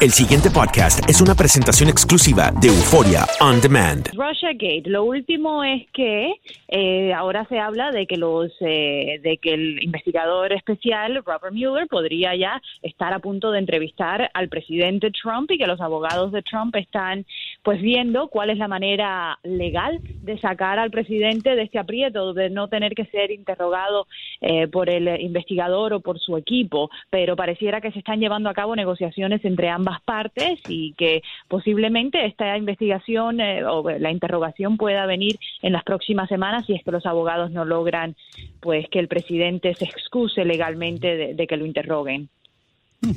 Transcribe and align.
El 0.00 0.12
siguiente 0.12 0.48
podcast 0.48 1.10
es 1.10 1.20
una 1.20 1.34
presentación 1.34 1.88
exclusiva 1.88 2.52
de 2.60 2.68
Euforia 2.68 3.26
On 3.40 3.60
Demand. 3.60 4.06
Russiagate. 4.14 4.84
Lo 4.84 5.02
último 5.02 5.64
es 5.64 5.90
que 5.92 6.34
eh, 6.68 7.12
ahora 7.12 7.44
se 7.48 7.58
habla 7.58 7.90
de 7.90 8.06
que 8.06 8.16
los 8.16 8.52
eh, 8.60 9.18
de 9.24 9.38
que 9.38 9.54
el 9.54 9.82
investigador 9.82 10.52
especial 10.52 11.20
Robert 11.26 11.52
Mueller 11.52 11.88
podría 11.88 12.36
ya 12.36 12.62
estar 12.80 13.12
a 13.12 13.18
punto 13.18 13.50
de 13.50 13.58
entrevistar 13.58 14.30
al 14.34 14.48
presidente 14.48 15.10
Trump 15.10 15.50
y 15.50 15.58
que 15.58 15.66
los 15.66 15.80
abogados 15.80 16.30
de 16.30 16.42
Trump 16.42 16.76
están 16.76 17.26
pues 17.64 17.82
viendo 17.82 18.28
cuál 18.28 18.50
es 18.50 18.58
la 18.58 18.68
manera 18.68 19.40
legal 19.42 20.00
de 20.28 20.38
sacar 20.38 20.78
al 20.78 20.90
presidente 20.90 21.56
de 21.56 21.62
este 21.62 21.78
aprieto, 21.78 22.34
de 22.34 22.50
no 22.50 22.68
tener 22.68 22.94
que 22.94 23.06
ser 23.06 23.30
interrogado 23.30 24.06
eh, 24.42 24.68
por 24.68 24.90
el 24.90 25.22
investigador 25.22 25.94
o 25.94 26.00
por 26.00 26.20
su 26.20 26.36
equipo, 26.36 26.90
pero 27.08 27.34
pareciera 27.34 27.80
que 27.80 27.90
se 27.92 28.00
están 28.00 28.20
llevando 28.20 28.50
a 28.50 28.54
cabo 28.54 28.76
negociaciones 28.76 29.42
entre 29.44 29.70
ambas 29.70 30.02
partes 30.02 30.60
y 30.68 30.92
que 30.92 31.22
posiblemente 31.48 32.26
esta 32.26 32.58
investigación 32.58 33.40
eh, 33.40 33.64
o 33.64 33.82
la 33.88 34.10
interrogación 34.10 34.76
pueda 34.76 35.06
venir 35.06 35.38
en 35.62 35.72
las 35.72 35.82
próximas 35.82 36.28
semanas 36.28 36.66
si 36.66 36.74
es 36.74 36.84
que 36.84 36.92
los 36.92 37.06
abogados 37.06 37.50
no 37.50 37.64
logran 37.64 38.14
pues 38.60 38.86
que 38.90 38.98
el 38.98 39.08
presidente 39.08 39.74
se 39.74 39.86
excuse 39.86 40.44
legalmente 40.44 41.34
de, 41.34 41.46
que 41.46 41.56
lo 41.56 41.64
interroguen. 41.64 42.28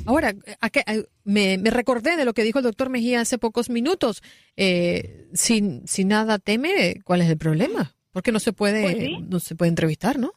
Ahora, 0.06 0.34
me, 1.24 1.58
recordé 1.64 2.16
de 2.16 2.24
lo 2.24 2.34
que 2.34 2.44
dijo 2.44 2.58
el 2.58 2.64
doctor 2.64 2.88
Mejía 2.88 3.20
hace 3.20 3.38
pocos 3.38 3.70
minutos. 3.70 4.22
Eh, 4.56 5.28
si, 5.32 5.82
si 5.86 6.04
nada 6.04 6.38
teme, 6.38 7.00
¿cuál 7.04 7.22
es 7.22 7.28
el 7.28 7.38
problema? 7.38 7.96
Porque 8.12 8.32
no 8.32 8.40
se 8.40 8.52
puede, 8.52 9.10
pues 9.10 9.28
no 9.28 9.40
se 9.40 9.54
puede 9.54 9.70
entrevistar, 9.70 10.18
¿no? 10.18 10.32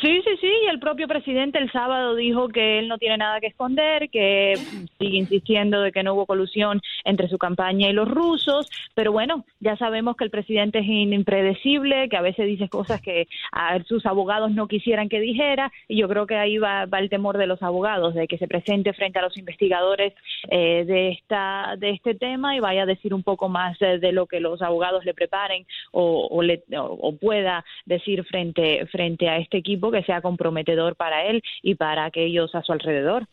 Sí, 0.00 0.22
sí, 0.24 0.36
sí, 0.40 0.50
y 0.64 0.70
el 0.70 0.78
propio 0.78 1.06
presidente 1.06 1.58
el 1.58 1.70
sábado 1.70 2.14
dijo 2.14 2.48
que 2.48 2.78
él 2.78 2.88
no 2.88 2.96
tiene 2.96 3.18
nada 3.18 3.40
que 3.40 3.48
esconder, 3.48 4.08
que 4.08 4.54
sigue 4.98 5.18
insistiendo 5.18 5.82
de 5.82 5.92
que 5.92 6.02
no 6.02 6.14
hubo 6.14 6.24
colusión 6.24 6.80
entre 7.04 7.28
su 7.28 7.36
campaña 7.36 7.90
y 7.90 7.92
los 7.92 8.08
rusos, 8.08 8.70
pero 8.94 9.12
bueno, 9.12 9.44
ya 9.60 9.76
sabemos 9.76 10.16
que 10.16 10.24
el 10.24 10.30
presidente 10.30 10.78
es 10.78 10.86
impredecible, 10.86 12.08
que 12.08 12.16
a 12.16 12.22
veces 12.22 12.46
dice 12.46 12.70
cosas 12.70 13.02
que 13.02 13.28
a 13.52 13.82
sus 13.82 14.06
abogados 14.06 14.50
no 14.52 14.66
quisieran 14.66 15.10
que 15.10 15.20
dijera, 15.20 15.70
y 15.88 16.00
yo 16.00 16.08
creo 16.08 16.26
que 16.26 16.36
ahí 16.36 16.56
va, 16.56 16.84
el 16.84 17.10
temor 17.10 17.36
de 17.36 17.46
los 17.46 17.62
abogados, 17.62 18.14
de 18.14 18.28
que 18.28 18.38
se 18.38 18.48
presente 18.48 18.94
frente 18.94 19.18
a 19.18 19.22
los 19.22 19.36
investigadores 19.36 20.14
eh, 20.48 20.86
de, 20.86 21.10
esta, 21.10 21.74
de 21.76 21.90
este 21.90 22.14
tema 22.14 22.56
y 22.56 22.60
vaya 22.60 22.84
a 22.84 22.86
decir 22.86 23.12
un 23.12 23.22
poco 23.22 23.50
más 23.50 23.78
de 23.78 24.12
lo 24.12 24.24
que 24.24 24.40
los 24.40 24.62
abogados 24.62 25.04
le 25.04 25.12
preparen 25.12 25.66
o, 25.90 26.28
o, 26.30 26.40
le, 26.40 26.62
o 26.78 27.14
pueda 27.16 27.62
decir 27.84 28.24
frente, 28.24 28.86
frente 28.86 29.28
a 29.28 29.36
este 29.36 29.58
equipo 29.58 29.81
que 29.90 30.02
sea 30.02 30.22
comprometedor 30.22 30.96
para 30.96 31.26
él 31.26 31.42
y 31.62 31.74
para 31.74 32.04
aquellos 32.04 32.54
a 32.54 32.62
su 32.62 32.72
alrededor. 32.72 33.26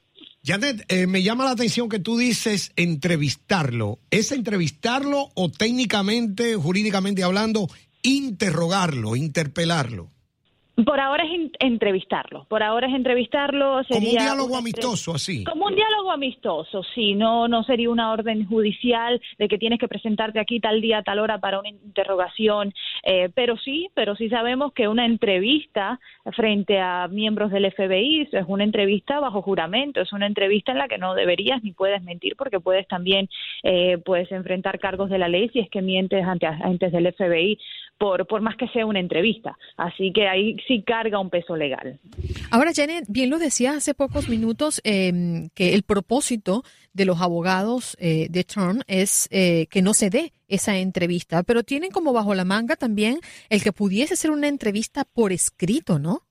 Janet, 0.44 0.86
eh, 0.90 1.08
me 1.08 1.22
llama 1.22 1.44
la 1.46 1.52
atención 1.52 1.90
que 1.90 2.00
tú 2.00 2.18
dices 2.18 2.72
entrevistarlo. 2.76 4.00
¿Es 4.10 4.32
entrevistarlo 4.32 5.30
o 5.36 5.50
técnicamente, 5.50 6.56
jurídicamente 6.56 7.24
hablando, 7.24 7.68
interrogarlo, 8.04 9.16
interpelarlo? 9.16 10.12
Por 10.86 11.00
ahora 11.00 11.24
es 11.24 11.52
entrevistarlo. 11.60 12.46
Por 12.48 12.64
ahora 12.64 12.88
es 12.88 12.94
entrevistarlo. 12.94 13.84
Sería 13.84 14.00
como 14.00 14.08
un 14.10 14.18
diálogo 14.18 14.58
amistoso, 14.58 15.14
así. 15.14 15.44
Como 15.44 15.66
un 15.66 15.76
diálogo 15.76 16.12
amistoso, 16.12 16.84
sí. 16.96 17.16
No, 17.16 17.48
no 17.48 17.64
sería 17.64 17.90
una 17.90 18.12
orden 18.12 18.48
judicial 18.48 19.22
de 19.38 19.48
que 19.48 19.58
tienes 19.58 19.80
que 19.80 19.88
presentarte 19.88 20.40
aquí 20.40 20.60
tal 20.60 20.82
día, 20.82 21.02
tal 21.04 21.20
hora 21.20 21.40
para 21.40 21.60
una 21.60 21.70
interrogación. 21.70 22.74
Eh, 23.04 23.30
pero 23.34 23.58
sí, 23.58 23.90
pero 23.94 24.16
sí 24.16 24.30
sabemos 24.30 24.74
que 24.74 24.88
una 24.88 25.06
entrevista 25.06 26.00
frente 26.36 26.80
a 26.80 27.08
miembros 27.08 27.52
del 27.52 27.72
FBI 27.72 28.30
es 28.32 28.46
una 28.48 28.64
entrevista 28.64 29.20
bajo 29.20 29.42
juramento. 29.42 30.02
Es 30.02 30.14
una 30.14 30.28
entrevista 30.28 30.72
en 30.72 30.78
la 30.78 30.88
que 30.88 30.98
no 30.98 31.16
deberías 31.16 31.64
ni 31.64 31.72
puedes 31.72 32.04
mentir 32.04 32.36
porque 32.36 32.60
puedes 32.60 32.88
también 32.88 33.30
eh, 33.64 33.98
puedes 33.98 34.32
enfrentar 34.32 34.80
cargos 34.80 35.10
de 35.10 35.18
la 35.18 35.28
ley 35.28 35.50
si 35.50 35.60
es 35.60 35.70
que 35.70 35.82
mientes 35.82 36.26
ante 36.26 36.46
agentes 36.48 36.92
del 36.92 37.14
FBI 37.14 37.58
por, 38.00 38.26
por 38.26 38.42
más 38.42 38.56
que 38.56 38.68
sea 38.70 38.86
una 38.86 39.00
entrevista. 39.00 39.58
Así 39.78 40.12
que 40.12 40.28
ahí 40.28 40.56
sí 40.70 40.84
carga 40.84 41.20
un 41.20 41.32
peso 41.32 41.56
legal. 41.56 42.00
Ahora, 42.52 42.72
Janet, 42.74 43.06
bien 43.10 43.30
lo 43.30 43.40
decía 43.40 43.74
hace 43.74 43.96
pocos 43.96 44.30
minutos, 44.30 44.80
em, 44.84 45.50
que 45.56 45.74
el 45.74 45.82
propósito 45.84 46.64
de 46.94 47.06
los 47.06 47.20
abogados 47.22 47.98
eh, 48.00 48.28
de 48.30 48.44
Trump 48.44 48.82
es 48.88 49.28
eh, 49.32 49.66
que 49.70 49.82
no 49.82 49.94
se 49.94 50.10
dé 50.10 50.32
esa 50.48 50.78
entrevista, 50.78 51.44
pero 51.44 51.64
tienen 51.64 51.92
como 51.92 52.14
bajo 52.14 52.36
la 52.36 52.46
manga 52.46 52.76
también 52.76 53.20
el 53.50 53.64
que 53.64 53.74
pudiese 53.74 54.16
ser 54.16 54.32
una 54.32 54.48
entrevista 54.48 55.06
por 55.06 55.32
escrito, 55.32 55.98
¿no? 55.98 56.24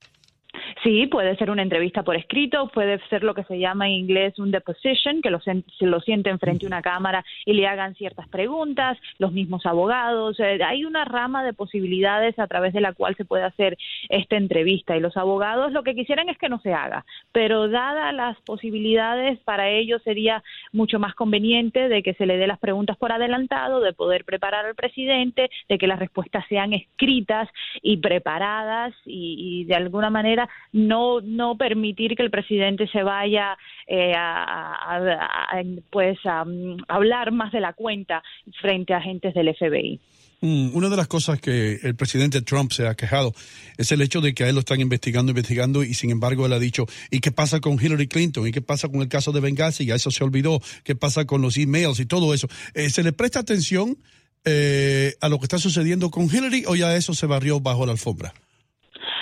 Sí, 0.83 1.07
puede 1.07 1.35
ser 1.35 1.51
una 1.51 1.61
entrevista 1.61 2.03
por 2.03 2.15
escrito, 2.15 2.69
puede 2.73 2.99
ser 3.09 3.23
lo 3.23 3.33
que 3.33 3.43
se 3.43 3.59
llama 3.59 3.87
en 3.87 3.95
inglés 3.95 4.39
un 4.39 4.49
deposition, 4.49 5.21
que 5.21 5.29
lo, 5.29 5.41
se 5.41 5.61
lo 5.81 5.99
sienten 5.99 6.39
frente 6.39 6.65
a 6.65 6.67
una 6.67 6.81
cámara 6.81 7.25
y 7.45 7.51
le 7.51 7.67
hagan 7.67 7.95
ciertas 7.95 8.29
preguntas, 8.29 8.97
los 9.17 9.33
mismos 9.33 9.65
abogados. 9.65 10.39
Eh, 10.39 10.59
hay 10.63 10.85
una 10.85 11.03
rama 11.03 11.43
de 11.43 11.51
posibilidades 11.51 12.39
a 12.39 12.47
través 12.47 12.71
de 12.71 12.79
la 12.79 12.93
cual 12.93 13.15
se 13.17 13.25
puede 13.25 13.43
hacer 13.43 13.77
esta 14.07 14.37
entrevista 14.37 14.95
y 14.95 15.01
los 15.01 15.17
abogados 15.17 15.73
lo 15.73 15.83
que 15.83 15.95
quisieran 15.95 16.29
es 16.29 16.37
que 16.37 16.47
no 16.47 16.61
se 16.61 16.73
haga, 16.73 17.03
pero 17.33 17.67
dadas 17.67 18.13
las 18.13 18.39
posibilidades, 18.41 19.37
para 19.39 19.69
ellos 19.69 20.01
sería 20.03 20.43
mucho 20.71 20.97
más 20.97 21.13
conveniente 21.13 21.89
de 21.89 22.03
que 22.03 22.13
se 22.13 22.25
le 22.25 22.37
dé 22.37 22.47
las 22.47 22.59
preguntas 22.59 22.95
por 22.95 23.11
adelantado, 23.11 23.81
de 23.81 23.91
poder 23.91 24.23
preparar 24.23 24.65
al 24.65 24.75
presidente, 24.75 25.49
de 25.67 25.77
que 25.77 25.87
las 25.87 25.99
respuestas 25.99 26.45
sean 26.47 26.71
escritas 26.71 27.49
y 27.81 27.97
preparadas 27.97 28.93
y 29.05 29.65
de 29.65 29.75
alguna 29.75 30.09
manera 30.09 30.47
no 30.71 31.21
no 31.21 31.57
permitir 31.57 32.15
que 32.15 32.23
el 32.23 32.31
presidente 32.31 32.87
se 32.87 33.03
vaya 33.03 33.57
eh, 33.87 34.13
a, 34.15 35.61
pues 35.89 36.17
a, 36.25 36.45
hablar 36.87 37.31
más 37.31 37.51
de 37.51 37.61
la 37.61 37.73
cuenta 37.73 38.23
frente 38.61 38.93
a 38.93 38.97
agentes 38.97 39.33
del 39.33 39.55
FBI. 39.55 39.99
Mm, 40.41 40.73
una 40.73 40.87
de 40.87 40.95
las 40.95 41.07
cosas 41.07 41.41
que 41.41 41.79
el 41.83 41.95
presidente 41.95 42.41
Trump 42.41 42.71
se 42.71 42.87
ha 42.87 42.95
quejado 42.95 43.33
es 43.77 43.91
el 43.91 44.01
hecho 44.01 44.21
de 44.21 44.33
que 44.33 44.45
a 44.45 44.49
él 44.49 44.55
lo 44.55 44.61
están 44.61 44.79
investigando, 44.79 45.31
investigando 45.31 45.83
y 45.83 45.93
sin 45.93 46.11
embargo 46.11 46.45
él 46.45 46.53
ha 46.53 46.59
dicho, 46.59 46.85
¿y 47.11 47.19
qué 47.19 47.31
pasa 47.31 47.59
con 47.59 47.73
Hillary 47.73 48.07
Clinton? 48.07 48.47
¿Y 48.47 48.51
qué 48.51 48.61
pasa 48.61 48.87
con 48.87 49.01
el 49.01 49.09
caso 49.09 49.31
de 49.31 49.41
Benghazi? 49.41 49.85
Ya 49.85 49.95
eso 49.95 50.11
se 50.11 50.23
olvidó. 50.23 50.61
¿Qué 50.83 50.95
pasa 50.95 51.25
con 51.25 51.41
los 51.41 51.57
emails 51.57 51.99
y 51.99 52.05
todo 52.05 52.33
eso? 52.33 52.47
Eh, 52.73 52.89
¿Se 52.89 53.03
le 53.03 53.11
presta 53.11 53.39
atención 53.39 53.97
eh, 54.45 55.15
a 55.19 55.27
lo 55.27 55.39
que 55.39 55.45
está 55.45 55.57
sucediendo 55.57 56.09
con 56.09 56.25
Hillary 56.25 56.63
o 56.67 56.75
ya 56.75 56.95
eso 56.95 57.13
se 57.13 57.25
barrió 57.25 57.59
bajo 57.59 57.85
la 57.85 57.91
alfombra? 57.91 58.33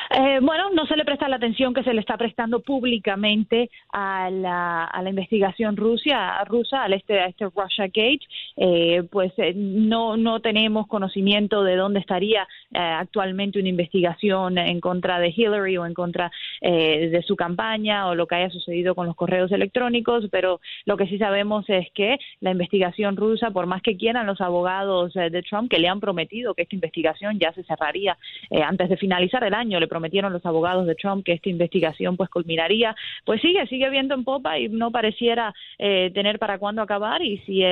Eh, 0.10 0.40
bueno, 0.42 0.70
no 0.72 0.86
se 0.86 0.96
le 0.96 1.04
presta 1.04 1.28
la 1.28 1.36
atención 1.36 1.74
que 1.74 1.84
se 1.84 1.94
le 1.94 2.00
está 2.00 2.18
prestando 2.18 2.62
públicamente 2.62 3.70
a 3.92 4.30
la, 4.30 4.86
a 4.86 5.02
la 5.02 5.10
investigación 5.10 5.76
rusa, 5.76 6.44
rusa 6.46 6.84
al 6.84 6.94
este, 6.94 7.20
a 7.20 7.26
este 7.26 7.46
Russia 7.46 7.88
Gate. 7.88 8.22
Eh, 8.58 9.04
pues 9.12 9.32
eh, 9.38 9.54
no, 9.56 10.18
no 10.18 10.40
tenemos 10.40 10.88
conocimiento 10.88 11.64
de 11.64 11.76
dónde 11.76 12.00
estaría 12.00 12.48
actualmente 12.74 13.60
una 13.60 13.70
investigación 13.70 14.58
en 14.58 14.82
contra 14.82 15.20
de 15.20 15.34
Hillary 15.36 15.78
o 15.78 15.86
en 15.86 15.94
contra 15.94 16.32
de 16.62 17.24
su 17.26 17.36
campaña 17.36 18.08
o 18.08 18.16
lo 18.16 18.28
que 18.28 18.36
haya 18.36 18.50
sucedido 18.50 18.94
con 18.94 19.08
los 19.08 19.16
correos 19.16 19.52
electrónicos, 19.52 20.28
pero 20.32 20.60
lo 20.86 20.98
que 20.98 21.08
sí 21.08 21.18
sabemos 21.18 21.66
es 21.70 21.88
que 21.94 22.18
la 22.42 22.52
investigación 22.52 23.16
rusa, 23.16 23.52
por 23.52 23.68
más 23.68 23.82
que 23.82 23.96
quieran 23.96 24.28
los 24.28 24.42
abogados 24.42 25.14
de 25.14 25.44
Trump, 25.44 25.72
que 25.72 25.80
le 25.80 25.88
han 25.88 26.00
prometido 26.00 26.54
que 26.54 26.64
esta 26.64 26.76
investigación 26.76 27.40
ya 27.40 27.54
se 27.54 27.64
cerraría 27.64 28.18
antes 28.66 28.90
de 28.90 28.98
finalizar 28.98 29.44
el 29.44 29.54
año, 29.54 29.80
le 29.80 29.88
prometieron 29.88 30.34
los 30.34 30.46
abogados 30.46 30.86
de 30.86 30.96
Trump 30.96 31.24
que 31.26 31.34
esta 31.34 31.50
investigación 31.50 32.18
pues 32.18 32.30
culminaría, 32.30 32.96
pues 33.26 33.42
sigue, 33.42 33.66
sigue 33.68 33.90
viendo 33.90 34.16
en 34.16 34.24
popa 34.24 34.60
y 34.60 34.70
no 34.70 34.92
pareciera 34.92 35.54
eh, 35.78 36.12
tener 36.14 36.40
para 36.40 36.58
cuándo 36.58 36.82
acabar 36.82 37.22
y 37.22 37.38
si 37.40 37.64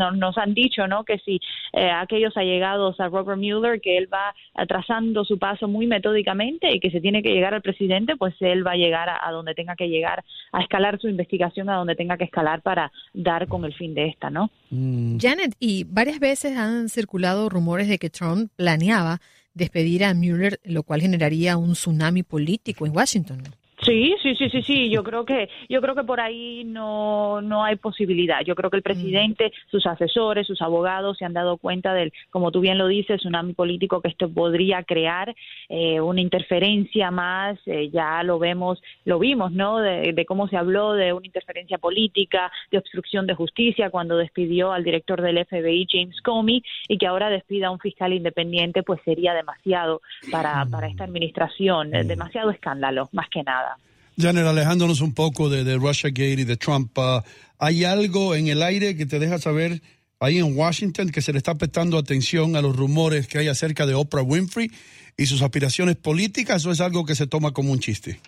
eh, 0.00 0.08
eh, 0.12 0.16
nos 0.16 0.38
han 0.38 0.54
dicho 0.54 0.86
no 0.86 1.04
que 1.04 1.18
si 1.18 1.40
aquellos 1.72 2.36
allegados 2.36 2.98
a 3.00 3.08
Robert 3.08 3.38
Mueller 3.38 3.80
que 3.80 3.98
él 3.98 4.08
va 4.12 4.34
trazando 4.66 5.24
su 5.24 5.38
paso 5.38 5.68
muy 5.68 5.86
metódicamente 5.86 6.74
y 6.74 6.80
que 6.80 6.90
se 6.90 7.00
tiene 7.00 7.22
que 7.22 7.32
llegar 7.32 7.54
al 7.54 7.62
presidente, 7.62 8.16
pues 8.16 8.34
él 8.40 8.66
va 8.66 8.72
a 8.72 8.76
llegar 8.76 9.08
a, 9.08 9.30
donde 9.30 9.54
tenga 9.54 9.76
que 9.76 9.88
llegar, 9.88 10.24
a 10.52 10.62
escalar 10.62 10.98
su 11.00 11.08
investigación 11.08 11.68
a 11.68 11.76
donde 11.76 11.94
tenga 11.94 12.16
que 12.16 12.24
escalar 12.24 12.62
para 12.62 12.90
dar 13.12 13.46
con 13.46 13.64
el 13.64 13.74
fin 13.74 13.94
de 13.94 14.06
esta, 14.08 14.30
¿no? 14.30 14.50
Mm. 14.70 15.18
Janet, 15.18 15.54
y 15.60 15.84
varias 15.84 16.18
veces 16.18 16.56
han 16.56 16.88
circulado 16.88 17.48
rumores 17.48 17.88
de 17.88 17.98
que 17.98 18.10
Trump 18.10 18.50
planeaba 18.56 19.20
despedir 19.56 20.04
a 20.04 20.14
Mueller, 20.14 20.60
lo 20.64 20.82
cual 20.82 21.00
generaría 21.00 21.56
un 21.56 21.72
tsunami 21.72 22.22
político 22.22 22.86
en 22.86 22.94
Washington. 22.94 23.42
Sí, 23.86 24.16
sí, 24.20 24.34
sí, 24.34 24.50
sí, 24.50 24.62
sí. 24.62 24.90
Yo 24.90 25.04
creo 25.04 25.24
que 25.24 25.48
yo 25.68 25.80
creo 25.80 25.94
que 25.94 26.02
por 26.02 26.20
ahí 26.20 26.64
no 26.64 27.40
no 27.40 27.62
hay 27.62 27.76
posibilidad. 27.76 28.40
Yo 28.44 28.56
creo 28.56 28.68
que 28.68 28.78
el 28.78 28.82
presidente, 28.82 29.52
sus 29.70 29.86
asesores, 29.86 30.48
sus 30.48 30.60
abogados 30.60 31.18
se 31.18 31.24
han 31.24 31.32
dado 31.32 31.56
cuenta 31.56 31.94
del, 31.94 32.12
como 32.30 32.50
tú 32.50 32.60
bien 32.60 32.78
lo 32.78 32.88
dices, 32.88 33.20
tsunami 33.20 33.54
político 33.54 34.00
que 34.00 34.08
esto 34.08 34.28
podría 34.28 34.82
crear 34.82 35.36
eh, 35.68 36.00
una 36.00 36.20
interferencia 36.20 37.12
más. 37.12 37.60
Eh, 37.66 37.88
ya 37.90 38.24
lo 38.24 38.40
vemos, 38.40 38.82
lo 39.04 39.20
vimos, 39.20 39.52
¿no? 39.52 39.78
De, 39.78 40.12
de, 40.12 40.26
cómo 40.26 40.48
se 40.48 40.56
habló 40.56 40.94
de 40.94 41.12
una 41.12 41.26
interferencia 41.26 41.78
política, 41.78 42.50
de 42.72 42.78
obstrucción 42.78 43.28
de 43.28 43.34
justicia 43.34 43.90
cuando 43.90 44.16
despidió 44.16 44.72
al 44.72 44.82
director 44.82 45.22
del 45.22 45.46
FBI 45.46 45.86
James 45.88 46.20
Comey 46.22 46.60
y 46.88 46.98
que 46.98 47.06
ahora 47.06 47.30
despida 47.30 47.68
a 47.68 47.70
un 47.70 47.78
fiscal 47.78 48.12
independiente, 48.12 48.82
pues 48.82 49.00
sería 49.04 49.32
demasiado 49.32 50.02
para 50.32 50.66
para 50.66 50.88
esta 50.88 51.04
administración, 51.04 51.92
demasiado 51.92 52.50
escándalo, 52.50 53.08
más 53.12 53.28
que 53.28 53.44
nada. 53.44 53.75
Janet, 54.18 54.46
alejándonos 54.46 55.02
un 55.02 55.12
poco 55.12 55.50
de, 55.50 55.62
de 55.62 55.76
Russia 55.76 56.08
Gate 56.08 56.40
y 56.40 56.44
de 56.44 56.56
Trump, 56.56 56.96
uh, 56.98 57.20
¿hay 57.58 57.84
algo 57.84 58.34
en 58.34 58.48
el 58.48 58.62
aire 58.62 58.96
que 58.96 59.04
te 59.04 59.18
deja 59.18 59.38
saber 59.38 59.82
ahí 60.20 60.38
en 60.38 60.56
Washington 60.56 61.10
que 61.10 61.20
se 61.20 61.32
le 61.32 61.38
está 61.38 61.54
prestando 61.56 61.98
atención 61.98 62.56
a 62.56 62.62
los 62.62 62.74
rumores 62.74 63.26
que 63.26 63.38
hay 63.38 63.48
acerca 63.48 63.84
de 63.84 63.94
Oprah 63.94 64.22
Winfrey 64.22 64.70
y 65.16 65.26
sus 65.26 65.42
aspiraciones 65.42 65.96
políticas 65.96 66.64
o 66.64 66.72
es 66.72 66.80
algo 66.80 67.04
que 67.04 67.14
se 67.14 67.26
toma 67.26 67.52
como 67.52 67.72
un 67.72 67.78
chiste? 67.78 68.20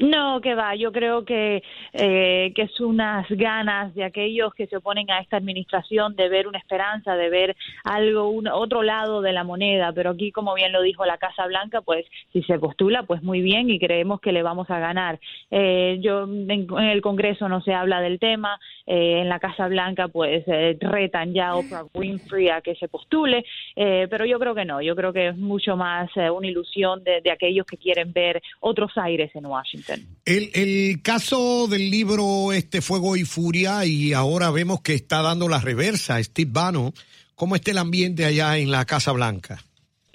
No, 0.00 0.40
que 0.40 0.54
va. 0.54 0.74
Yo 0.76 0.92
creo 0.92 1.26
que, 1.26 1.62
eh, 1.92 2.52
que 2.54 2.62
es 2.62 2.80
unas 2.80 3.28
ganas 3.28 3.94
de 3.94 4.04
aquellos 4.04 4.54
que 4.54 4.66
se 4.66 4.78
oponen 4.78 5.10
a 5.10 5.20
esta 5.20 5.36
administración 5.36 6.16
de 6.16 6.30
ver 6.30 6.48
una 6.48 6.58
esperanza, 6.58 7.16
de 7.16 7.28
ver 7.28 7.54
algo, 7.84 8.40
otro 8.54 8.82
lado 8.82 9.20
de 9.20 9.32
la 9.32 9.44
moneda. 9.44 9.92
Pero 9.92 10.10
aquí, 10.10 10.32
como 10.32 10.54
bien 10.54 10.72
lo 10.72 10.80
dijo 10.80 11.04
la 11.04 11.18
Casa 11.18 11.46
Blanca, 11.46 11.82
pues 11.82 12.06
si 12.32 12.42
se 12.44 12.58
postula, 12.58 13.02
pues 13.02 13.22
muy 13.22 13.42
bien 13.42 13.68
y 13.68 13.78
creemos 13.78 14.22
que 14.22 14.32
le 14.32 14.42
vamos 14.42 14.70
a 14.70 14.78
ganar. 14.78 15.20
Eh, 15.50 15.98
yo 16.00 16.24
en, 16.24 16.66
el 16.78 17.02
Congreso 17.02 17.50
no 17.50 17.60
se 17.60 17.74
habla 17.74 18.00
del 18.00 18.18
tema. 18.18 18.58
Eh, 18.86 19.20
en 19.20 19.28
la 19.28 19.38
Casa 19.38 19.68
Blanca, 19.68 20.08
pues 20.08 20.44
eh, 20.46 20.78
retan 20.80 21.34
ya 21.34 21.48
a 21.48 21.56
Oprah 21.56 21.84
Winfrey 21.92 22.48
a 22.48 22.62
que 22.62 22.74
se 22.74 22.88
postule. 22.88 23.44
Eh, 23.76 24.06
pero 24.10 24.24
yo 24.24 24.38
creo 24.38 24.54
que 24.54 24.64
no. 24.64 24.80
Yo 24.80 24.96
creo 24.96 25.12
que 25.12 25.28
es 25.28 25.36
mucho 25.36 25.76
más 25.76 26.10
eh, 26.16 26.30
una 26.30 26.46
ilusión 26.46 27.04
de, 27.04 27.20
de 27.20 27.30
aquellos 27.30 27.66
que 27.66 27.76
quieren 27.76 28.12
ver 28.12 28.40
otros 28.60 28.92
aires 28.96 29.30
en 29.34 29.44
Washington. 29.46 29.89
El, 30.24 30.50
el, 30.54 31.02
caso 31.02 31.66
del 31.66 31.90
libro 31.90 32.52
este 32.52 32.80
Fuego 32.82 33.16
y 33.16 33.24
Furia 33.24 33.84
y 33.84 34.12
ahora 34.12 34.50
vemos 34.50 34.80
que 34.82 34.94
está 34.94 35.22
dando 35.22 35.48
la 35.48 35.60
reversa 35.60 36.22
Steve 36.22 36.50
Bannon. 36.52 36.92
¿Cómo 37.34 37.56
está 37.56 37.70
el 37.70 37.78
ambiente 37.78 38.24
allá 38.24 38.58
en 38.58 38.70
la 38.70 38.84
Casa 38.84 39.12
Blanca? 39.12 39.58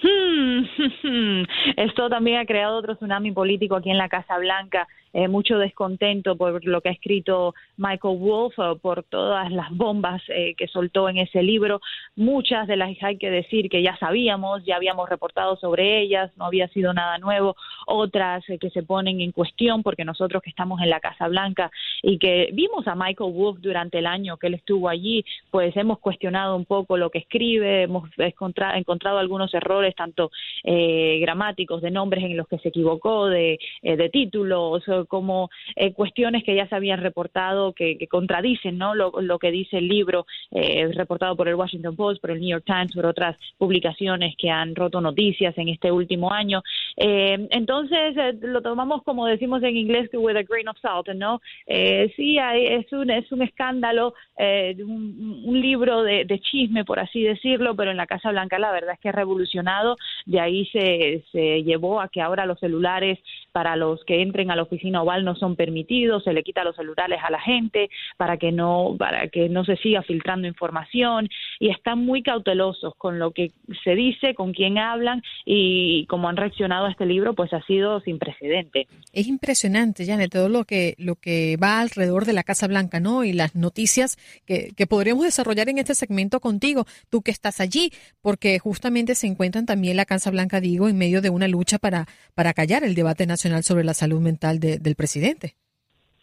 Hmm. 0.00 1.42
Esto 1.76 2.08
también 2.08 2.38
ha 2.38 2.46
creado 2.46 2.78
otro 2.78 2.96
tsunami 2.96 3.32
político 3.32 3.76
aquí 3.76 3.90
en 3.90 3.98
la 3.98 4.08
Casa 4.08 4.38
Blanca 4.38 4.86
eh, 5.12 5.28
mucho 5.28 5.58
descontento 5.58 6.36
por 6.36 6.64
lo 6.64 6.80
que 6.80 6.88
ha 6.88 6.92
escrito 6.92 7.54
Michael 7.76 8.18
Wolff, 8.18 8.54
por 8.80 9.02
todas 9.04 9.50
las 9.50 9.70
bombas 9.70 10.22
eh, 10.28 10.54
que 10.56 10.66
soltó 10.68 11.08
en 11.08 11.18
ese 11.18 11.42
libro. 11.42 11.80
Muchas 12.16 12.66
de 12.66 12.76
las 12.76 12.90
hay 13.02 13.18
que 13.18 13.30
decir 13.30 13.68
que 13.68 13.82
ya 13.82 13.96
sabíamos, 13.98 14.64
ya 14.64 14.76
habíamos 14.76 15.08
reportado 15.08 15.56
sobre 15.56 16.00
ellas, 16.00 16.30
no 16.36 16.46
había 16.46 16.68
sido 16.68 16.92
nada 16.92 17.18
nuevo. 17.18 17.56
Otras 17.86 18.48
eh, 18.48 18.58
que 18.58 18.70
se 18.70 18.82
ponen 18.82 19.20
en 19.20 19.32
cuestión 19.32 19.82
porque 19.82 20.04
nosotros 20.04 20.42
que 20.42 20.50
estamos 20.50 20.80
en 20.80 20.90
la 20.90 21.00
Casa 21.00 21.28
Blanca 21.28 21.70
y 22.02 22.18
que 22.18 22.50
vimos 22.52 22.86
a 22.86 22.94
Michael 22.94 23.32
Wolff 23.32 23.58
durante 23.60 23.98
el 23.98 24.06
año 24.06 24.36
que 24.36 24.48
él 24.48 24.54
estuvo 24.54 24.88
allí, 24.88 25.24
pues 25.50 25.76
hemos 25.76 25.98
cuestionado 25.98 26.56
un 26.56 26.64
poco 26.64 26.96
lo 26.96 27.10
que 27.10 27.18
escribe, 27.18 27.82
hemos 27.82 28.08
encontrado, 28.18 29.18
algunos 29.18 29.52
errores, 29.54 29.94
tanto 29.94 30.30
eh, 30.64 31.18
gramáticos, 31.20 31.82
de 31.82 31.90
nombres 31.90 32.24
en 32.24 32.36
los 32.36 32.48
que 32.48 32.58
se 32.58 32.68
equivocó, 32.68 33.26
de, 33.26 33.58
eh, 33.82 33.96
de 33.96 34.08
títulos, 34.08 34.82
como 35.06 35.50
eh, 35.74 35.92
cuestiones 35.92 36.44
que 36.44 36.54
ya 36.54 36.68
se 36.68 36.74
habían 36.74 37.00
reportado 37.00 37.72
que, 37.72 37.98
que 37.98 38.08
contradicen 38.08 38.78
¿no? 38.78 38.94
lo, 38.94 39.12
lo, 39.20 39.38
que 39.38 39.50
dice 39.50 39.78
el 39.78 39.88
libro 39.88 40.26
eh, 40.50 40.88
reportado 40.92 41.36
por 41.36 41.48
el 41.48 41.54
Washington 41.54 41.96
Post, 41.96 42.20
por 42.20 42.30
el 42.30 42.40
New 42.40 42.50
York 42.50 42.64
Times, 42.66 42.94
por 42.94 43.06
otras 43.06 43.36
publicaciones 43.58 44.34
que 44.36 44.50
han 44.50 44.74
roto 44.74 45.00
noticias 45.00 45.56
en 45.58 45.68
este 45.68 45.90
último 45.90 46.32
año. 46.32 46.62
Eh, 46.96 47.46
entonces 47.50 48.16
eh, 48.16 48.34
lo 48.40 48.62
tomamos 48.62 49.02
como 49.02 49.26
decimos 49.26 49.62
en 49.62 49.76
inglés 49.76 50.08
with 50.12 50.36
a 50.36 50.42
grain 50.42 50.68
of 50.68 50.78
salt, 50.80 51.08
¿no? 51.08 51.40
Eh, 51.66 52.12
sí, 52.16 52.38
hay, 52.38 52.66
es 52.66 52.92
un 52.92 53.10
es 53.10 53.30
un 53.32 53.42
escándalo, 53.42 54.14
un, 54.38 55.42
un, 55.44 55.60
libro 55.60 56.02
de, 56.02 56.24
de, 56.24 56.40
chisme 56.40 56.84
por 56.84 56.98
así 56.98 57.22
decirlo, 57.22 57.74
pero 57.74 57.90
en 57.90 57.96
la 57.96 58.06
Casa 58.06 58.30
Blanca 58.30 58.58
la 58.58 58.72
verdad 58.72 58.94
es 58.94 59.00
que 59.00 59.08
ha 59.08 59.12
revolucionado. 59.12 59.96
De 60.24 60.40
ahí 60.40 60.66
se 60.66 61.24
se 61.32 61.62
llevó 61.62 62.00
a 62.00 62.08
que 62.08 62.20
ahora 62.20 62.46
los 62.46 62.58
celulares 62.60 63.18
para 63.52 63.76
los 63.76 64.04
que 64.04 64.22
entren 64.22 64.50
a 64.50 64.56
la 64.56 64.62
oficina 64.62 64.85
oval 64.94 65.24
no 65.24 65.34
son 65.34 65.56
permitidos, 65.56 66.24
se 66.24 66.32
le 66.32 66.42
quita 66.42 66.62
los 66.62 66.76
celulares 66.76 67.18
a 67.22 67.30
la 67.30 67.40
gente 67.40 67.90
para 68.16 68.36
que 68.36 68.52
no 68.52 68.94
para 68.98 69.28
que 69.28 69.48
no 69.48 69.64
se 69.64 69.76
siga 69.76 70.02
filtrando 70.02 70.46
información 70.46 71.28
y 71.58 71.70
están 71.70 72.04
muy 72.04 72.22
cautelosos 72.22 72.94
con 72.96 73.18
lo 73.18 73.32
que 73.32 73.52
se 73.84 73.94
dice, 73.94 74.34
con 74.34 74.52
quién 74.52 74.78
hablan 74.78 75.22
y 75.44 76.06
cómo 76.06 76.28
han 76.28 76.36
reaccionado 76.36 76.86
a 76.86 76.90
este 76.90 77.06
libro, 77.06 77.34
pues 77.34 77.52
ha 77.52 77.62
sido 77.62 78.00
sin 78.00 78.18
precedente. 78.18 78.86
Es 79.12 79.26
impresionante, 79.26 80.06
Janet, 80.06 80.32
todo 80.32 80.48
lo 80.48 80.64
que 80.64 80.94
lo 80.98 81.16
que 81.16 81.56
va 81.62 81.80
alrededor 81.80 82.24
de 82.24 82.32
la 82.32 82.42
Casa 82.42 82.66
Blanca, 82.66 83.00
¿no? 83.00 83.24
Y 83.24 83.32
las 83.32 83.54
noticias 83.54 84.16
que, 84.46 84.72
que 84.76 84.86
podremos 84.86 85.24
desarrollar 85.24 85.68
en 85.68 85.78
este 85.78 85.94
segmento 85.94 86.40
contigo, 86.40 86.86
tú 87.10 87.22
que 87.22 87.30
estás 87.30 87.60
allí, 87.60 87.90
porque 88.20 88.58
justamente 88.58 89.14
se 89.14 89.26
encuentran 89.26 89.66
también 89.66 89.96
la 89.96 90.04
Casa 90.04 90.30
Blanca, 90.30 90.60
digo, 90.60 90.88
en 90.88 90.98
medio 90.98 91.20
de 91.22 91.30
una 91.30 91.48
lucha 91.48 91.78
para 91.78 92.06
para 92.34 92.52
callar 92.52 92.84
el 92.84 92.94
debate 92.94 93.26
nacional 93.26 93.64
sobre 93.64 93.84
la 93.84 93.94
salud 93.94 94.20
mental 94.20 94.60
de, 94.60 94.78
del 94.78 94.94
presidente. 94.94 95.56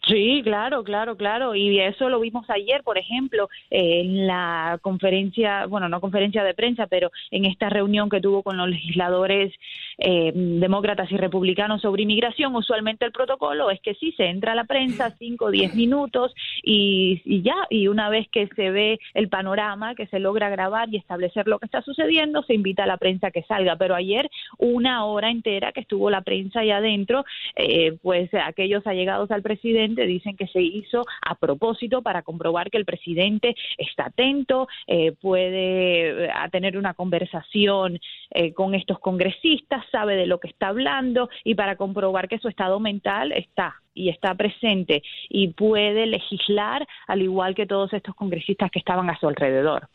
Sí, 0.06 0.42
claro, 0.44 0.84
claro, 0.84 1.16
claro. 1.16 1.54
Y 1.54 1.80
eso 1.80 2.10
lo 2.10 2.20
vimos 2.20 2.44
ayer, 2.50 2.82
por 2.82 2.98
ejemplo, 2.98 3.48
eh, 3.70 4.00
en 4.00 4.26
la 4.26 4.78
conferencia, 4.82 5.66
bueno, 5.66 5.88
no 5.88 6.00
conferencia 6.00 6.44
de 6.44 6.52
prensa, 6.52 6.86
pero 6.86 7.10
en 7.30 7.46
esta 7.46 7.70
reunión 7.70 8.10
que 8.10 8.20
tuvo 8.20 8.42
con 8.42 8.58
los 8.58 8.68
legisladores 8.68 9.54
eh, 9.96 10.32
demócratas 10.34 11.10
y 11.10 11.16
republicanos 11.16 11.80
sobre 11.80 12.02
inmigración. 12.02 12.54
Usualmente 12.54 13.06
el 13.06 13.12
protocolo 13.12 13.70
es 13.70 13.80
que 13.80 13.94
sí, 13.94 14.12
se 14.12 14.26
entra 14.26 14.52
a 14.52 14.56
la 14.56 14.64
prensa 14.64 15.14
cinco 15.18 15.46
o 15.46 15.50
diez 15.50 15.74
minutos 15.74 16.34
y, 16.62 17.22
y 17.24 17.42
ya, 17.42 17.56
y 17.70 17.88
una 17.88 18.10
vez 18.10 18.28
que 18.28 18.46
se 18.48 18.70
ve 18.70 18.98
el 19.14 19.28
panorama, 19.28 19.94
que 19.94 20.06
se 20.08 20.18
logra 20.18 20.50
grabar 20.50 20.88
y 20.90 20.96
establecer 20.96 21.46
lo 21.46 21.58
que 21.58 21.66
está 21.66 21.80
sucediendo, 21.80 22.42
se 22.42 22.54
invita 22.54 22.84
a 22.84 22.86
la 22.86 22.98
prensa 22.98 23.30
que 23.30 23.42
salga. 23.44 23.76
Pero 23.76 23.94
ayer, 23.94 24.28
una 24.58 25.06
hora 25.06 25.30
entera 25.30 25.72
que 25.72 25.80
estuvo 25.80 26.10
la 26.10 26.20
prensa 26.20 26.60
ahí 26.60 26.70
adentro, 26.70 27.24
eh, 27.56 27.96
pues 28.02 28.28
aquellos 28.34 28.86
allegados 28.86 29.30
al 29.30 29.42
presidente 29.42 29.93
dicen 30.02 30.36
que 30.36 30.46
se 30.48 30.60
hizo 30.60 31.04
a 31.22 31.34
propósito 31.34 32.02
para 32.02 32.22
comprobar 32.22 32.70
que 32.70 32.78
el 32.78 32.84
presidente 32.84 33.54
está 33.78 34.06
atento, 34.06 34.68
eh, 34.86 35.12
puede 35.12 36.30
a 36.30 36.48
tener 36.48 36.76
una 36.76 36.94
conversación 36.94 38.00
eh, 38.30 38.52
con 38.52 38.74
estos 38.74 38.98
congresistas, 38.98 39.84
sabe 39.90 40.16
de 40.16 40.26
lo 40.26 40.38
que 40.38 40.48
está 40.48 40.68
hablando 40.68 41.28
y 41.44 41.54
para 41.54 41.76
comprobar 41.76 42.28
que 42.28 42.38
su 42.38 42.48
estado 42.48 42.80
mental 42.80 43.32
está 43.32 43.80
y 43.94 44.08
está 44.08 44.34
presente 44.34 45.02
y 45.28 45.48
puede 45.48 46.06
legislar 46.06 46.86
al 47.06 47.22
igual 47.22 47.54
que 47.54 47.66
todos 47.66 47.92
estos 47.92 48.14
congresistas 48.16 48.70
que 48.70 48.80
estaban 48.80 49.08
a 49.08 49.18
su 49.18 49.28
alrededor. 49.28 49.88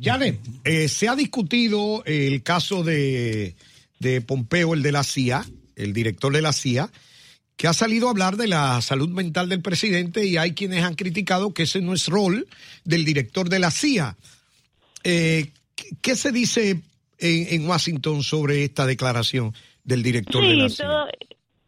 Janet, 0.00 0.38
eh, 0.64 0.88
se 0.88 1.08
ha 1.08 1.16
discutido 1.16 2.04
el 2.06 2.42
caso 2.42 2.84
de 2.84 3.54
Pompeo, 4.26 4.74
el 4.74 4.82
de 4.82 4.92
la 4.92 5.02
CIA, 5.02 5.42
el 5.76 5.92
director 5.92 6.32
de 6.32 6.42
la 6.42 6.52
CIA, 6.52 6.88
que 7.60 7.68
ha 7.68 7.74
salido 7.74 8.06
a 8.06 8.12
hablar 8.12 8.38
de 8.38 8.46
la 8.46 8.80
salud 8.80 9.10
mental 9.10 9.50
del 9.50 9.60
presidente 9.60 10.24
y 10.24 10.38
hay 10.38 10.54
quienes 10.54 10.82
han 10.82 10.94
criticado 10.94 11.52
que 11.52 11.64
ese 11.64 11.82
no 11.82 11.92
es 11.92 12.08
rol 12.08 12.48
del 12.84 13.04
director 13.04 13.50
de 13.50 13.58
la 13.58 13.70
CIA. 13.70 14.16
Eh, 15.04 15.50
¿Qué 16.00 16.16
se 16.16 16.32
dice 16.32 16.70
en, 16.70 16.80
en, 17.18 17.68
Washington 17.68 18.22
sobre 18.22 18.64
esta 18.64 18.86
declaración 18.86 19.54
del 19.84 20.02
director 20.02 20.42
sí, 20.42 20.48
de 20.48 20.54
la 20.54 20.70
CIA? 20.70 20.86
Todo, 20.86 21.06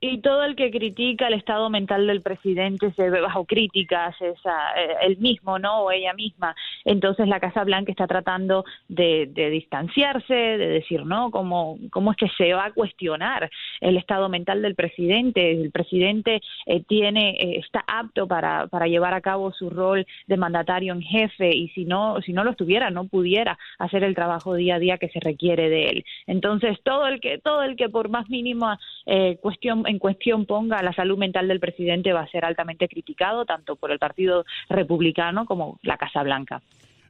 y 0.05 0.19
todo 0.19 0.43
el 0.43 0.57
que 0.57 0.73
critica 0.73 1.29
el 1.29 1.35
estado 1.35 1.71
mental 1.71 2.09
del 2.09 2.23
presidente 2.23 2.93
se 2.95 3.09
ve 3.09 3.21
bajo 3.21 3.45
críticas, 3.45 4.17
es 4.21 4.35
a, 4.45 4.73
eh, 4.77 4.97
él 5.03 5.17
mismo, 5.19 5.61
¿no? 5.61 5.83
O 5.85 5.93
ella 5.93 6.13
misma. 6.13 6.57
Entonces 6.85 7.29
la 7.29 7.39
Casa 7.39 7.63
Blanca 7.63 7.93
está 7.93 8.09
tratando 8.09 8.65
de, 8.89 9.27
distanciarse, 9.33 10.35
de 10.35 10.67
decir, 10.67 11.07
¿no? 11.07 11.31
¿Cómo, 11.31 11.79
¿Cómo 11.93 12.11
es 12.11 12.17
que 12.17 12.29
se 12.37 12.53
va 12.53 12.65
a 12.65 12.73
cuestionar 12.73 13.49
el 13.81 13.97
estado 13.97 14.29
mental 14.29 14.61
del 14.61 14.75
presidente? 14.75 15.53
El 15.53 15.71
presidente 15.71 16.41
eh, 16.67 16.83
tiene, 16.83 17.37
eh, 17.39 17.61
está 17.61 17.85
apto 17.87 18.27
para, 18.27 18.67
para 18.67 18.89
llevar 18.89 19.15
a 19.15 19.21
cabo 19.21 19.53
su 19.53 19.71
rol 19.71 20.05
de 20.27 20.37
mandatario 20.37 20.95
en 20.95 21.03
jefe 21.03 21.55
y 21.55 21.69
si 21.69 21.85
no, 21.85 22.21
si 22.23 22.33
no 22.33 22.43
lo 22.43 22.51
estuviera, 22.51 22.91
no 22.91 23.05
pudiera 23.05 23.57
hacer 23.79 24.03
el 24.03 24.17
trabajo 24.17 24.55
día 24.55 24.75
a 24.75 24.81
día 24.81 24.99
que 24.99 25.11
se 25.11 25.21
requiere 25.21 25.69
de 25.69 25.85
él. 25.91 26.05
Entonces 26.27 26.83
todo 26.83 27.07
el 27.07 27.21
que, 27.21 27.39
todo 27.39 27.63
el 27.63 27.77
que 27.77 27.89
por 27.89 28.09
más 28.09 28.29
mínima 28.29 28.81
eh, 29.07 29.39
cuestión 29.41 29.85
en 29.93 29.99
cuestión 29.99 30.47
ponga 30.47 30.83
la 30.83 30.93
salud 30.93 31.17
mental 31.17 31.47
del 31.47 31.61
presidente 31.61 32.13
va 32.13 32.23
a 32.23 32.31
ser 32.31 32.45
altamente 32.45 32.89
criticado 32.89 33.45
tanto 33.45 33.77
por 33.77 33.93
el 33.93 33.99
Partido 33.99 34.45
Republicano 34.69 35.47
como 35.47 35.79
la 35.83 35.97
Casa 35.97 36.23
Blanca. 36.23 36.63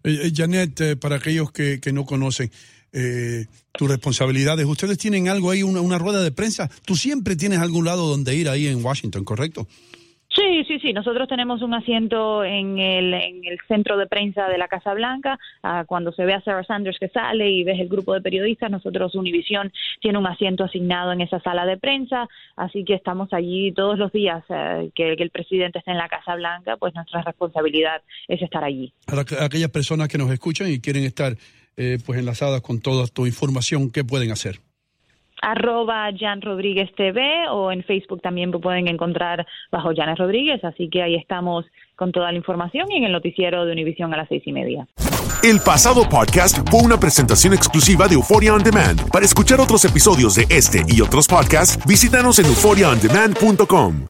Eh, 0.04 0.32
Janet, 0.34 0.80
eh, 0.80 0.96
para 0.96 1.16
aquellos 1.16 1.52
que, 1.52 1.80
que 1.80 1.92
no 1.92 2.04
conocen 2.04 2.50
eh, 2.92 3.46
tus 3.72 3.88
responsabilidades, 3.88 4.66
ustedes 4.66 4.98
tienen 4.98 5.28
algo 5.28 5.50
ahí, 5.50 5.62
una, 5.62 5.80
una 5.80 5.98
rueda 5.98 6.22
de 6.22 6.32
prensa. 6.32 6.68
Tú 6.84 6.96
siempre 6.96 7.36
tienes 7.36 7.60
algún 7.60 7.84
lado 7.84 8.08
donde 8.08 8.34
ir 8.34 8.48
ahí 8.48 8.66
en 8.66 8.84
Washington, 8.84 9.24
¿correcto? 9.24 9.66
Sí, 10.34 10.64
sí, 10.66 10.78
sí. 10.80 10.92
Nosotros 10.92 11.28
tenemos 11.28 11.60
un 11.60 11.74
asiento 11.74 12.42
en 12.42 12.78
el, 12.78 13.12
en 13.12 13.44
el 13.44 13.58
centro 13.68 13.98
de 13.98 14.06
prensa 14.06 14.48
de 14.48 14.56
la 14.56 14.68
Casa 14.68 14.94
Blanca. 14.94 15.38
Uh, 15.62 15.84
cuando 15.86 16.12
se 16.12 16.24
ve 16.24 16.32
a 16.32 16.40
Sarah 16.40 16.64
Sanders 16.64 16.98
que 16.98 17.08
sale 17.08 17.50
y 17.50 17.64
ves 17.64 17.78
el 17.78 17.88
grupo 17.88 18.14
de 18.14 18.22
periodistas, 18.22 18.70
nosotros 18.70 19.14
Univision 19.14 19.70
tiene 20.00 20.18
un 20.18 20.26
asiento 20.26 20.64
asignado 20.64 21.12
en 21.12 21.20
esa 21.20 21.40
sala 21.40 21.66
de 21.66 21.76
prensa. 21.76 22.28
Así 22.56 22.84
que 22.84 22.94
estamos 22.94 23.28
allí 23.32 23.72
todos 23.72 23.98
los 23.98 24.10
días 24.12 24.42
que, 24.94 25.14
que, 25.16 25.22
el 25.22 25.30
presidente 25.30 25.78
esté 25.78 25.90
en 25.90 25.98
la 25.98 26.08
Casa 26.08 26.34
Blanca, 26.34 26.76
pues 26.78 26.94
nuestra 26.94 27.22
responsabilidad 27.22 28.02
es 28.26 28.40
estar 28.40 28.64
allí. 28.64 28.92
Para 29.06 29.22
aquellas 29.44 29.70
personas 29.70 30.08
que 30.08 30.18
nos 30.18 30.30
escuchan 30.30 30.70
y 30.70 30.80
quieren 30.80 31.04
estar 31.04 31.36
eh, 31.76 31.98
pues 32.04 32.18
enlazadas 32.18 32.60
con 32.62 32.80
toda 32.80 33.06
tu 33.06 33.26
información, 33.26 33.90
¿qué 33.90 34.04
pueden 34.04 34.30
hacer? 34.30 34.60
Arroba 35.42 36.08
Jan 36.18 36.40
Rodríguez 36.40 36.90
TV 36.96 37.48
o 37.50 37.70
en 37.70 37.82
Facebook 37.84 38.22
también 38.22 38.50
me 38.50 38.58
pueden 38.58 38.88
encontrar 38.88 39.46
bajo 39.70 39.90
Janes 39.94 40.18
Rodríguez, 40.18 40.64
así 40.64 40.88
que 40.88 41.02
ahí 41.02 41.16
estamos 41.16 41.66
con 41.96 42.12
toda 42.12 42.32
la 42.32 42.38
información 42.38 42.90
y 42.90 42.96
en 42.96 43.04
el 43.04 43.12
noticiero 43.12 43.66
de 43.66 43.72
Univisión 43.72 44.14
a 44.14 44.16
las 44.16 44.28
seis 44.28 44.42
y 44.46 44.52
media. 44.52 44.86
El 45.42 45.58
pasado 45.60 46.08
podcast 46.08 46.58
fue 46.70 46.82
una 46.82 46.98
presentación 46.98 47.52
exclusiva 47.52 48.06
de 48.06 48.14
Euphoria 48.14 48.54
On 48.54 48.62
Demand. 48.62 49.10
Para 49.10 49.24
escuchar 49.24 49.60
otros 49.60 49.84
episodios 49.84 50.36
de 50.36 50.46
este 50.48 50.84
y 50.86 51.00
otros 51.00 51.26
podcasts, 51.26 51.84
visítanos 51.86 52.38
en 52.38 52.46
euphoriaondemand.com. 52.46 54.06